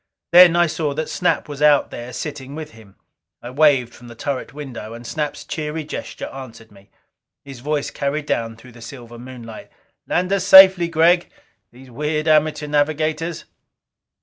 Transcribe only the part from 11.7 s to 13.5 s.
These weird amateur navigators!"